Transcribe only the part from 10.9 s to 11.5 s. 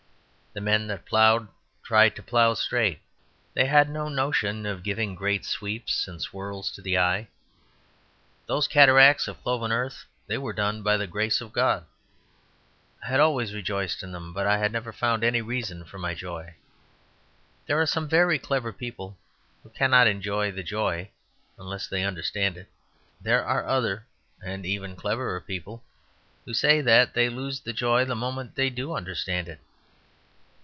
the grace